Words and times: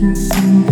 Listen. 0.00 0.69